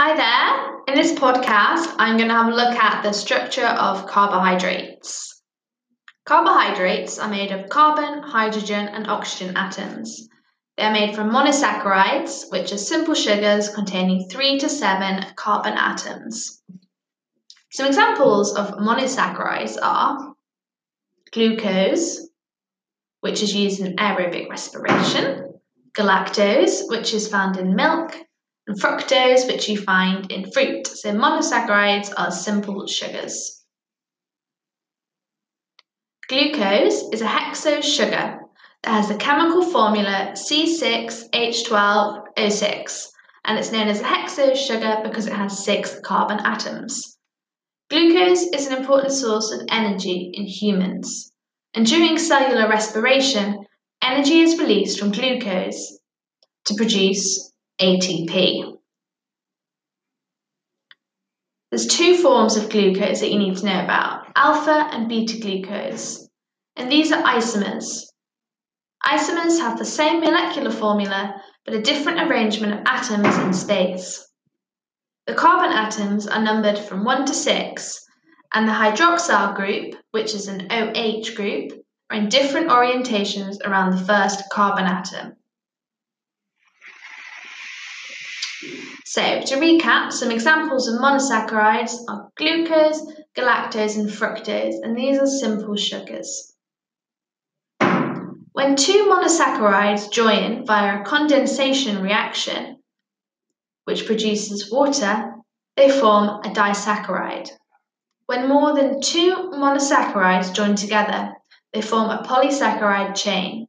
Hi 0.00 0.14
there. 0.14 0.76
In 0.86 0.94
this 0.94 1.18
podcast, 1.18 1.92
I'm 1.98 2.16
going 2.16 2.28
to 2.28 2.34
have 2.36 2.52
a 2.52 2.54
look 2.54 2.76
at 2.76 3.02
the 3.02 3.10
structure 3.10 3.66
of 3.66 4.06
carbohydrates. 4.06 5.42
Carbohydrates 6.24 7.18
are 7.18 7.28
made 7.28 7.50
of 7.50 7.68
carbon, 7.68 8.22
hydrogen, 8.22 8.86
and 8.86 9.08
oxygen 9.08 9.56
atoms. 9.56 10.28
They 10.76 10.84
are 10.84 10.92
made 10.92 11.16
from 11.16 11.32
monosaccharides, 11.32 12.44
which 12.52 12.70
are 12.70 12.78
simple 12.78 13.16
sugars 13.16 13.70
containing 13.70 14.28
3 14.30 14.60
to 14.60 14.68
7 14.68 15.34
carbon 15.34 15.74
atoms. 15.76 16.62
Some 17.72 17.86
examples 17.86 18.54
of 18.54 18.74
monosaccharides 18.74 19.78
are 19.82 20.32
glucose, 21.32 22.20
which 23.22 23.42
is 23.42 23.52
used 23.52 23.80
in 23.80 23.96
aerobic 23.96 24.48
respiration, 24.48 25.54
galactose, 25.92 26.88
which 26.88 27.12
is 27.12 27.26
found 27.26 27.56
in 27.56 27.74
milk, 27.74 28.14
and 28.68 28.80
fructose, 28.80 29.46
which 29.46 29.68
you 29.68 29.80
find 29.80 30.30
in 30.30 30.50
fruit. 30.52 30.86
So 30.86 31.12
monosaccharides 31.12 32.12
are 32.16 32.30
simple 32.30 32.86
sugars. 32.86 33.64
Glucose 36.28 37.02
is 37.12 37.22
a 37.22 37.26
hexose 37.26 37.82
sugar 37.82 38.38
that 38.82 38.90
has 38.90 39.08
the 39.08 39.16
chemical 39.16 39.62
formula 39.62 40.34
C6H12O6 40.34 43.08
and 43.48 43.58
it's 43.58 43.72
known 43.72 43.88
as 43.88 44.00
a 44.00 44.04
hexose 44.04 44.56
sugar 44.56 45.00
because 45.02 45.26
it 45.26 45.32
has 45.32 45.64
six 45.64 45.98
carbon 46.04 46.38
atoms. 46.40 47.16
Glucose 47.88 48.42
is 48.54 48.66
an 48.66 48.76
important 48.76 49.12
source 49.12 49.50
of 49.50 49.62
energy 49.70 50.30
in 50.34 50.44
humans, 50.44 51.32
and 51.72 51.86
during 51.86 52.18
cellular 52.18 52.68
respiration, 52.68 53.64
energy 54.02 54.40
is 54.40 54.58
released 54.58 54.98
from 54.98 55.12
glucose 55.12 55.98
to 56.66 56.74
produce 56.74 57.50
ATP. 57.80 58.76
There's 61.70 61.86
two 61.86 62.16
forms 62.16 62.56
of 62.56 62.70
glucose 62.70 63.20
that 63.20 63.30
you 63.30 63.38
need 63.38 63.56
to 63.58 63.66
know 63.66 63.84
about 63.84 64.26
alpha 64.34 64.88
and 64.90 65.08
beta 65.08 65.38
glucose, 65.38 66.28
and 66.76 66.90
these 66.90 67.12
are 67.12 67.22
isomers. 67.22 68.04
Isomers 69.04 69.60
have 69.60 69.78
the 69.78 69.84
same 69.84 70.20
molecular 70.20 70.70
formula 70.70 71.40
but 71.64 71.74
a 71.74 71.82
different 71.82 72.20
arrangement 72.20 72.72
of 72.72 72.80
atoms 72.86 73.36
in 73.38 73.52
space. 73.52 74.26
The 75.26 75.34
carbon 75.34 75.70
atoms 75.70 76.26
are 76.26 76.42
numbered 76.42 76.78
from 76.78 77.04
1 77.04 77.26
to 77.26 77.34
6, 77.34 78.06
and 78.54 78.66
the 78.66 78.72
hydroxyl 78.72 79.54
group, 79.54 79.94
which 80.12 80.34
is 80.34 80.48
an 80.48 80.66
OH 80.70 81.34
group, 81.36 81.72
are 82.10 82.16
in 82.16 82.30
different 82.30 82.70
orientations 82.70 83.56
around 83.64 83.90
the 83.90 84.04
first 84.04 84.48
carbon 84.50 84.86
atom. 84.86 85.37
So, 89.10 89.22
to 89.40 89.54
recap, 89.54 90.12
some 90.12 90.30
examples 90.30 90.86
of 90.86 91.00
monosaccharides 91.00 91.94
are 92.10 92.28
glucose, 92.36 93.00
galactose, 93.34 93.96
and 93.96 94.10
fructose, 94.10 94.74
and 94.82 94.94
these 94.94 95.18
are 95.18 95.26
simple 95.26 95.76
sugars. 95.76 96.54
When 97.80 98.76
two 98.76 99.06
monosaccharides 99.06 100.12
join 100.12 100.66
via 100.66 101.00
a 101.00 101.04
condensation 101.04 102.02
reaction, 102.02 102.82
which 103.84 104.04
produces 104.04 104.70
water, 104.70 105.32
they 105.74 105.90
form 105.90 106.28
a 106.44 106.50
disaccharide. 106.50 107.48
When 108.26 108.46
more 108.46 108.74
than 108.74 109.00
two 109.00 109.50
monosaccharides 109.54 110.52
join 110.52 110.76
together, 110.76 111.32
they 111.72 111.80
form 111.80 112.10
a 112.10 112.24
polysaccharide 112.24 113.14
chain. 113.14 113.68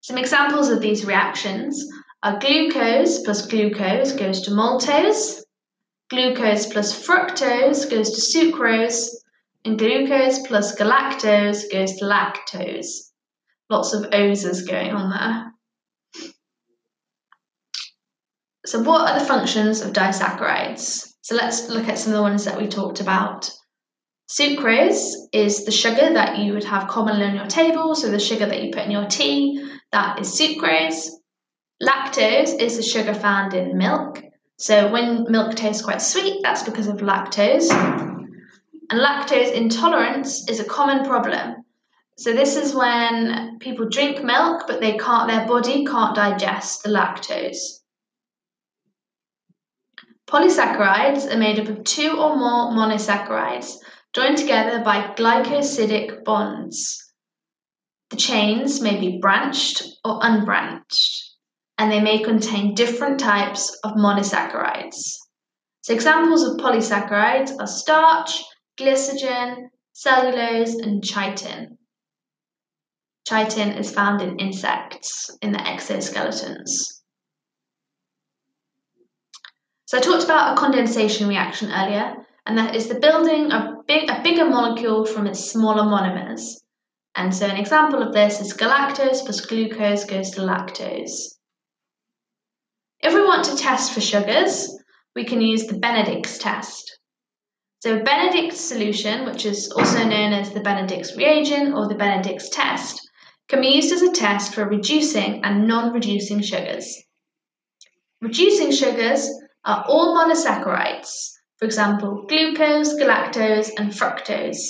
Some 0.00 0.18
examples 0.18 0.70
of 0.70 0.80
these 0.80 1.04
reactions 1.04 1.86
a 2.22 2.38
glucose 2.38 3.20
plus 3.22 3.46
glucose 3.46 4.12
goes 4.12 4.42
to 4.42 4.50
maltose, 4.50 5.42
glucose 6.08 6.66
plus 6.66 7.06
fructose 7.06 7.90
goes 7.90 8.10
to 8.10 8.20
sucrose, 8.20 9.08
and 9.64 9.78
glucose 9.78 10.46
plus 10.46 10.76
galactose 10.76 11.70
goes 11.72 11.96
to 11.96 12.04
lactose. 12.04 13.10
Lots 13.70 13.92
of 13.92 14.06
O's 14.12 14.62
going 14.62 14.90
on 14.90 15.10
there. 15.10 15.52
So, 18.66 18.80
what 18.82 19.10
are 19.10 19.18
the 19.18 19.24
functions 19.24 19.80
of 19.80 19.92
disaccharides? 19.92 21.14
So, 21.22 21.34
let's 21.34 21.68
look 21.68 21.88
at 21.88 21.98
some 21.98 22.12
of 22.12 22.18
the 22.18 22.22
ones 22.22 22.44
that 22.44 22.60
we 22.60 22.68
talked 22.68 23.00
about. 23.00 23.50
Sucrose 24.30 25.12
is 25.32 25.64
the 25.64 25.72
sugar 25.72 26.12
that 26.14 26.38
you 26.38 26.52
would 26.52 26.64
have 26.64 26.88
commonly 26.88 27.24
on 27.24 27.34
your 27.34 27.46
table, 27.46 27.94
so 27.94 28.10
the 28.10 28.20
sugar 28.20 28.46
that 28.46 28.62
you 28.62 28.70
put 28.70 28.84
in 28.84 28.90
your 28.90 29.06
tea, 29.06 29.62
that 29.90 30.20
is 30.20 30.38
sucrose. 30.38 31.08
Lactose 31.82 32.60
is 32.60 32.76
the 32.76 32.82
sugar 32.82 33.12
found 33.12 33.54
in 33.54 33.76
milk. 33.76 34.22
So 34.56 34.88
when 34.92 35.26
milk 35.28 35.56
tastes 35.56 35.82
quite 35.82 36.00
sweet, 36.00 36.40
that's 36.42 36.62
because 36.62 36.86
of 36.86 36.98
lactose. 36.98 37.68
And 37.70 39.00
lactose 39.00 39.52
intolerance 39.52 40.48
is 40.48 40.60
a 40.60 40.64
common 40.64 41.04
problem. 41.04 41.64
So 42.18 42.32
this 42.32 42.54
is 42.54 42.72
when 42.72 43.58
people 43.58 43.88
drink 43.88 44.22
milk, 44.22 44.64
but 44.68 44.80
they 44.80 44.96
can't, 44.96 45.28
their 45.28 45.44
body 45.48 45.84
can't 45.84 46.14
digest 46.14 46.84
the 46.84 46.90
lactose. 46.90 47.80
Polysaccharides 50.28 51.34
are 51.34 51.38
made 51.38 51.58
up 51.58 51.68
of 51.68 51.82
two 51.82 52.12
or 52.12 52.36
more 52.36 52.70
monosaccharides 52.70 53.78
joined 54.12 54.38
together 54.38 54.84
by 54.84 55.14
glycosidic 55.16 56.22
bonds. 56.22 57.12
The 58.10 58.16
chains 58.16 58.80
may 58.80 59.00
be 59.00 59.18
branched 59.18 59.82
or 60.04 60.20
unbranched 60.22 61.31
and 61.82 61.90
they 61.90 62.00
may 62.00 62.22
contain 62.22 62.76
different 62.76 63.18
types 63.18 63.76
of 63.82 63.94
monosaccharides. 63.94 65.16
So 65.80 65.92
examples 65.92 66.44
of 66.44 66.58
polysaccharides 66.58 67.58
are 67.58 67.66
starch, 67.66 68.40
glycogen, 68.78 69.64
cellulose, 69.92 70.76
and 70.76 71.02
chitin. 71.02 71.78
Chitin 73.26 73.72
is 73.72 73.90
found 73.90 74.22
in 74.22 74.38
insects 74.38 75.36
in 75.42 75.50
the 75.50 75.58
exoskeletons. 75.58 76.70
So 79.86 79.98
I 79.98 80.00
talked 80.00 80.22
about 80.22 80.52
a 80.52 80.60
condensation 80.60 81.26
reaction 81.26 81.72
earlier, 81.72 82.14
and 82.46 82.56
that 82.58 82.76
is 82.76 82.86
the 82.86 83.00
building 83.00 83.50
of 83.50 83.86
big, 83.88 84.08
a 84.08 84.22
bigger 84.22 84.44
molecule 84.44 85.04
from 85.04 85.26
its 85.26 85.50
smaller 85.50 85.82
monomers. 85.82 86.42
And 87.16 87.34
so 87.34 87.46
an 87.46 87.56
example 87.56 88.04
of 88.04 88.12
this 88.12 88.40
is 88.40 88.56
galactose 88.56 89.24
plus 89.24 89.40
glucose 89.40 90.04
goes 90.04 90.30
to 90.30 90.42
lactose. 90.42 91.41
If 93.02 93.14
we 93.14 93.24
want 93.24 93.44
to 93.46 93.56
test 93.56 93.92
for 93.92 94.00
sugars, 94.00 94.68
we 95.16 95.24
can 95.24 95.40
use 95.40 95.66
the 95.66 95.78
Benedict's 95.78 96.38
test. 96.38 97.00
So 97.80 98.00
Benedict's 98.00 98.60
solution, 98.60 99.26
which 99.26 99.44
is 99.44 99.72
also 99.72 100.04
known 100.04 100.32
as 100.32 100.52
the 100.52 100.60
Benedict's 100.60 101.16
reagent 101.16 101.74
or 101.74 101.88
the 101.88 101.96
Benedict's 101.96 102.48
test, 102.48 103.00
can 103.48 103.60
be 103.60 103.74
used 103.74 103.92
as 103.92 104.02
a 104.02 104.12
test 104.12 104.54
for 104.54 104.68
reducing 104.68 105.44
and 105.44 105.66
non-reducing 105.66 106.42
sugars. 106.42 106.96
Reducing 108.20 108.70
sugars 108.70 109.28
are 109.64 109.84
all 109.88 110.16
monosaccharides, 110.16 111.32
for 111.56 111.64
example, 111.64 112.24
glucose, 112.28 112.94
galactose, 112.94 113.70
and 113.76 113.90
fructose. 113.90 114.60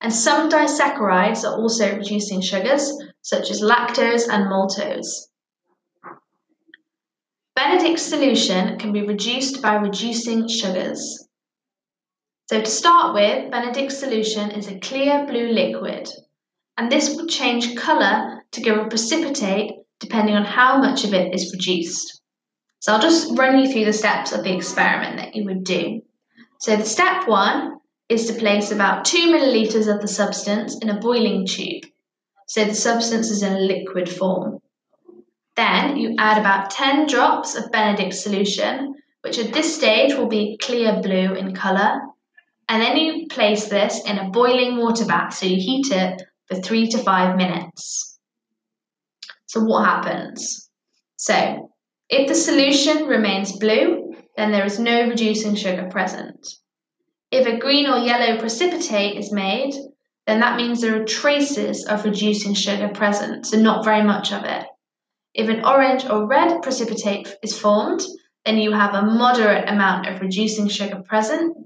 And 0.00 0.12
some 0.12 0.50
disaccharides 0.50 1.44
are 1.44 1.56
also 1.56 1.96
reducing 1.96 2.40
sugars, 2.40 2.92
such 3.22 3.48
as 3.48 3.62
lactose 3.62 4.28
and 4.28 4.50
maltose. 4.50 5.29
Benedict's 7.70 8.02
solution 8.02 8.76
can 8.80 8.92
be 8.92 9.06
reduced 9.06 9.62
by 9.62 9.76
reducing 9.76 10.48
sugars. 10.48 11.28
So 12.48 12.60
to 12.60 12.66
start 12.66 13.14
with, 13.14 13.52
Benedict's 13.52 13.96
solution 13.96 14.50
is 14.50 14.66
a 14.66 14.80
clear 14.80 15.24
blue 15.24 15.52
liquid, 15.52 16.08
and 16.76 16.90
this 16.90 17.14
will 17.14 17.28
change 17.28 17.76
colour 17.76 18.42
to 18.50 18.60
give 18.60 18.76
a 18.76 18.88
precipitate 18.88 19.70
depending 20.00 20.34
on 20.34 20.44
how 20.44 20.78
much 20.78 21.04
of 21.04 21.14
it 21.14 21.32
is 21.32 21.52
reduced. 21.52 22.20
So 22.80 22.92
I'll 22.92 23.00
just 23.00 23.38
run 23.38 23.60
you 23.60 23.70
through 23.70 23.84
the 23.84 23.92
steps 23.92 24.32
of 24.32 24.42
the 24.42 24.52
experiment 24.52 25.18
that 25.18 25.36
you 25.36 25.44
would 25.44 25.62
do. 25.62 26.02
So 26.58 26.76
the 26.76 26.84
step 26.84 27.28
one 27.28 27.78
is 28.08 28.26
to 28.26 28.32
place 28.32 28.72
about 28.72 29.04
2 29.04 29.30
millilitres 29.30 29.86
of 29.86 30.00
the 30.00 30.08
substance 30.08 30.76
in 30.82 30.88
a 30.88 30.98
boiling 30.98 31.46
tube. 31.46 31.84
So 32.48 32.64
the 32.64 32.74
substance 32.74 33.30
is 33.30 33.44
in 33.44 33.68
liquid 33.68 34.08
form. 34.08 34.58
Then 35.60 35.98
you 35.98 36.14
add 36.16 36.38
about 36.38 36.70
10 36.70 37.06
drops 37.06 37.54
of 37.54 37.70
Benedict 37.70 38.14
solution, 38.14 38.94
which 39.20 39.38
at 39.38 39.52
this 39.52 39.76
stage 39.76 40.14
will 40.14 40.26
be 40.26 40.56
clear 40.56 41.02
blue 41.02 41.34
in 41.34 41.54
colour. 41.54 42.00
And 42.70 42.80
then 42.80 42.96
you 42.96 43.26
place 43.28 43.68
this 43.68 44.02
in 44.06 44.16
a 44.16 44.30
boiling 44.30 44.78
water 44.78 45.04
bath, 45.04 45.34
so 45.34 45.44
you 45.44 45.56
heat 45.56 45.92
it 45.92 46.22
for 46.46 46.54
three 46.54 46.88
to 46.88 46.98
five 46.98 47.36
minutes. 47.36 48.18
So 49.48 49.62
what 49.62 49.84
happens? 49.84 50.70
So 51.16 51.70
if 52.08 52.26
the 52.26 52.34
solution 52.34 53.04
remains 53.04 53.58
blue, 53.58 54.14
then 54.38 54.52
there 54.52 54.64
is 54.64 54.78
no 54.78 55.08
reducing 55.08 55.56
sugar 55.56 55.88
present. 55.90 56.54
If 57.30 57.46
a 57.46 57.58
green 57.58 57.86
or 57.86 57.98
yellow 57.98 58.38
precipitate 58.38 59.18
is 59.18 59.30
made, 59.30 59.74
then 60.26 60.40
that 60.40 60.56
means 60.56 60.80
there 60.80 61.02
are 61.02 61.04
traces 61.04 61.84
of 61.84 62.06
reducing 62.06 62.54
sugar 62.54 62.88
present, 62.88 63.44
so 63.44 63.58
not 63.58 63.84
very 63.84 64.02
much 64.02 64.32
of 64.32 64.44
it. 64.44 64.64
If 65.34 65.48
an 65.48 65.64
orange 65.64 66.04
or 66.04 66.26
red 66.26 66.62
precipitate 66.62 67.34
is 67.42 67.58
formed, 67.58 68.00
then 68.44 68.58
you 68.58 68.72
have 68.72 68.94
a 68.94 69.02
moderate 69.02 69.68
amount 69.68 70.06
of 70.06 70.20
reducing 70.20 70.68
sugar 70.68 71.02
present. 71.06 71.56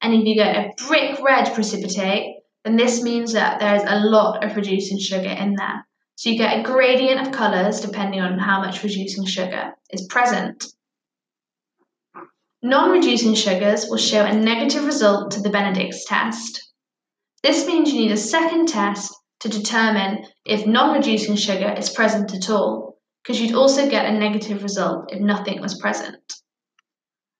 And 0.00 0.14
if 0.14 0.24
you 0.24 0.34
get 0.34 0.56
a 0.56 0.86
brick 0.86 1.20
red 1.22 1.52
precipitate, 1.54 2.36
then 2.64 2.76
this 2.76 3.02
means 3.02 3.32
that 3.32 3.60
there 3.60 3.74
is 3.74 3.82
a 3.86 4.00
lot 4.00 4.44
of 4.44 4.56
reducing 4.56 4.98
sugar 4.98 5.28
in 5.28 5.54
there. 5.54 5.86
So 6.16 6.30
you 6.30 6.38
get 6.38 6.58
a 6.58 6.62
gradient 6.62 7.26
of 7.26 7.32
colours 7.32 7.80
depending 7.80 8.20
on 8.20 8.38
how 8.38 8.60
much 8.60 8.82
reducing 8.82 9.24
sugar 9.26 9.72
is 9.90 10.06
present. 10.06 10.64
Non-reducing 12.62 13.34
sugars 13.34 13.86
will 13.88 13.96
show 13.96 14.24
a 14.24 14.34
negative 14.34 14.84
result 14.84 15.30
to 15.32 15.40
the 15.40 15.48
Benedict's 15.48 16.04
test. 16.04 16.72
This 17.42 17.66
means 17.66 17.90
you 17.90 18.00
need 18.00 18.12
a 18.12 18.18
second 18.18 18.68
test 18.68 19.14
to 19.40 19.48
determine 19.48 20.26
if 20.44 20.66
non-reducing 20.66 21.36
sugar 21.36 21.74
is 21.78 21.88
present 21.88 22.34
at 22.34 22.50
all, 22.50 22.89
because 23.22 23.40
you'd 23.40 23.54
also 23.54 23.88
get 23.88 24.06
a 24.06 24.18
negative 24.18 24.62
result 24.62 25.12
if 25.12 25.20
nothing 25.20 25.60
was 25.60 25.78
present. 25.78 26.34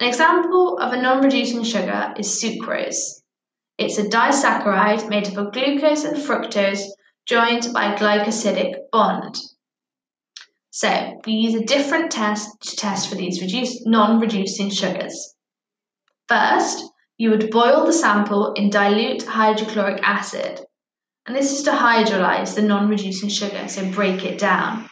An 0.00 0.08
example 0.08 0.78
of 0.78 0.92
a 0.92 1.00
non-reducing 1.00 1.62
sugar 1.64 2.14
is 2.18 2.42
sucrose. 2.42 3.22
It's 3.78 3.98
a 3.98 4.04
disaccharide 4.04 5.08
made 5.08 5.26
up 5.28 5.36
of 5.36 5.52
glucose 5.52 6.04
and 6.04 6.16
fructose 6.16 6.82
joined 7.26 7.72
by 7.72 7.92
a 7.92 7.98
glycosidic 7.98 8.74
bond. 8.92 9.36
So 10.70 11.20
we 11.24 11.34
use 11.34 11.54
a 11.54 11.64
different 11.64 12.10
test 12.10 12.60
to 12.62 12.76
test 12.76 13.08
for 13.08 13.14
these 13.14 13.86
non-reducing 13.86 14.70
sugars. 14.70 15.34
First, 16.28 16.84
you 17.16 17.30
would 17.30 17.50
boil 17.50 17.86
the 17.86 17.92
sample 17.92 18.52
in 18.54 18.70
dilute 18.70 19.22
hydrochloric 19.22 20.02
acid, 20.02 20.60
and 21.26 21.36
this 21.36 21.52
is 21.52 21.62
to 21.62 21.70
hydrolyze 21.70 22.56
the 22.56 22.62
non-reducing 22.62 23.28
sugar, 23.28 23.68
so 23.68 23.88
break 23.92 24.24
it 24.24 24.38
down. 24.38 24.88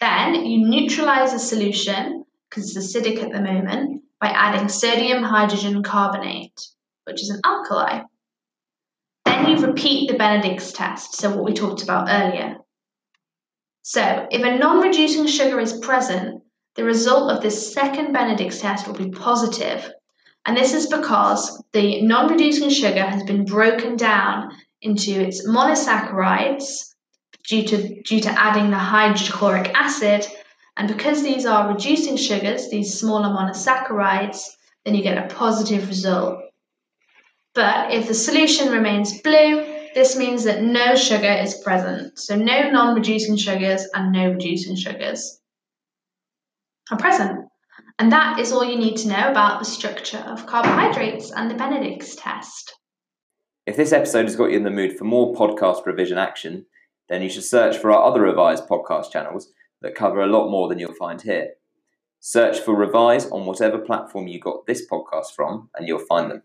Then 0.00 0.46
you 0.46 0.66
neutralize 0.66 1.32
the 1.32 1.38
solution, 1.38 2.24
because 2.48 2.74
it's 2.74 2.96
acidic 2.96 3.22
at 3.22 3.32
the 3.32 3.40
moment, 3.40 4.02
by 4.18 4.28
adding 4.28 4.68
sodium 4.68 5.22
hydrogen 5.22 5.82
carbonate, 5.82 6.58
which 7.04 7.22
is 7.22 7.28
an 7.28 7.40
alkali. 7.44 8.02
Then 9.26 9.48
you 9.48 9.58
repeat 9.58 10.10
the 10.10 10.16
Benedict's 10.16 10.72
test, 10.72 11.16
so 11.16 11.30
what 11.30 11.44
we 11.44 11.52
talked 11.52 11.82
about 11.82 12.08
earlier. 12.08 12.56
So, 13.82 14.26
if 14.30 14.42
a 14.42 14.58
non 14.58 14.80
reducing 14.80 15.26
sugar 15.26 15.60
is 15.60 15.78
present, 15.78 16.42
the 16.76 16.84
result 16.84 17.30
of 17.30 17.42
this 17.42 17.72
second 17.72 18.12
Benedict's 18.12 18.60
test 18.60 18.86
will 18.86 18.94
be 18.94 19.10
positive, 19.10 19.90
and 20.46 20.56
this 20.56 20.72
is 20.72 20.86
because 20.86 21.62
the 21.72 22.00
non 22.02 22.30
reducing 22.30 22.70
sugar 22.70 23.04
has 23.04 23.22
been 23.24 23.44
broken 23.44 23.96
down 23.96 24.50
into 24.80 25.10
its 25.20 25.46
monosaccharides 25.46 26.89
due 27.46 27.64
to, 27.64 28.02
due 28.02 28.20
to 28.20 28.30
adding 28.30 28.70
the 28.70 28.78
hydrochloric 28.78 29.72
acid. 29.74 30.26
And 30.76 30.88
because 30.88 31.22
these 31.22 31.46
are 31.46 31.72
reducing 31.72 32.16
sugars, 32.16 32.70
these 32.70 32.98
smaller 32.98 33.28
monosaccharides, 33.28 34.40
then 34.84 34.94
you 34.94 35.02
get 35.02 35.18
a 35.18 35.34
positive 35.34 35.88
result. 35.88 36.40
But 37.54 37.92
if 37.92 38.06
the 38.06 38.14
solution 38.14 38.70
remains 38.70 39.20
blue, 39.20 39.66
this 39.94 40.16
means 40.16 40.44
that 40.44 40.62
no 40.62 40.94
sugar 40.94 41.32
is 41.32 41.60
present. 41.64 42.18
So 42.18 42.36
no 42.36 42.70
non-reducing 42.70 43.36
sugars 43.36 43.86
and 43.92 44.12
no 44.12 44.30
reducing 44.30 44.76
sugars 44.76 45.40
are 46.90 46.98
present. 46.98 47.46
And 47.98 48.12
that 48.12 48.38
is 48.38 48.52
all 48.52 48.64
you 48.64 48.78
need 48.78 48.96
to 48.98 49.08
know 49.08 49.30
about 49.30 49.58
the 49.58 49.64
structure 49.64 50.18
of 50.18 50.46
carbohydrates 50.46 51.32
and 51.32 51.50
the 51.50 51.54
Benedict's 51.54 52.16
test. 52.16 52.74
If 53.66 53.76
this 53.76 53.92
episode 53.92 54.24
has 54.24 54.36
got 54.36 54.50
you 54.50 54.56
in 54.56 54.64
the 54.64 54.70
mood 54.70 54.96
for 54.96 55.04
more 55.04 55.34
podcast 55.34 55.84
revision 55.84 56.18
action, 56.18 56.66
then 57.10 57.20
you 57.20 57.28
should 57.28 57.44
search 57.44 57.76
for 57.76 57.90
our 57.90 58.04
other 58.04 58.22
Revise 58.22 58.62
podcast 58.62 59.10
channels 59.10 59.52
that 59.82 59.96
cover 59.96 60.20
a 60.20 60.28
lot 60.28 60.48
more 60.48 60.68
than 60.68 60.78
you'll 60.78 60.94
find 60.94 61.20
here. 61.20 61.54
Search 62.20 62.60
for 62.60 62.74
Revise 62.76 63.26
on 63.30 63.46
whatever 63.46 63.78
platform 63.78 64.28
you 64.28 64.38
got 64.38 64.66
this 64.66 64.86
podcast 64.86 65.34
from, 65.34 65.68
and 65.74 65.88
you'll 65.88 65.98
find 65.98 66.30
them. 66.30 66.42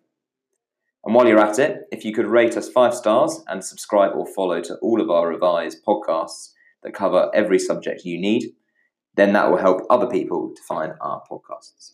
And 1.05 1.13
while 1.13 1.27
you're 1.27 1.39
at 1.39 1.59
it, 1.59 1.83
if 1.91 2.03
you 2.03 2.13
could 2.13 2.25
rate 2.25 2.57
us 2.57 2.67
five 2.67 2.95
stars 2.95 3.43
and 3.47 3.63
subscribe 3.63 4.13
or 4.15 4.25
follow 4.25 4.59
to 4.61 4.75
all 4.77 4.99
of 4.99 5.11
our 5.11 5.27
revised 5.27 5.85
podcasts 5.85 6.53
that 6.81 6.95
cover 6.95 7.29
every 7.33 7.59
subject 7.59 8.03
you 8.03 8.19
need, 8.19 8.53
then 9.13 9.33
that 9.33 9.51
will 9.51 9.57
help 9.57 9.81
other 9.89 10.07
people 10.07 10.51
to 10.55 10.61
find 10.63 10.93
our 10.99 11.21
podcasts. 11.29 11.93